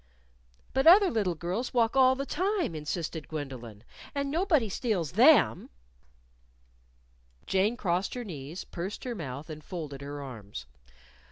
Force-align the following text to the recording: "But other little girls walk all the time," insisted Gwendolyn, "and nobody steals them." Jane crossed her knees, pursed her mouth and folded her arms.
"But 0.73 0.87
other 0.87 1.11
little 1.11 1.35
girls 1.35 1.75
walk 1.75 1.95
all 1.95 2.15
the 2.15 2.25
time," 2.25 2.73
insisted 2.73 3.27
Gwendolyn, 3.27 3.83
"and 4.15 4.31
nobody 4.31 4.67
steals 4.67 5.11
them." 5.11 5.69
Jane 7.45 7.77
crossed 7.77 8.15
her 8.15 8.23
knees, 8.23 8.63
pursed 8.63 9.03
her 9.03 9.13
mouth 9.13 9.47
and 9.47 9.63
folded 9.63 10.01
her 10.01 10.23
arms. 10.23 10.65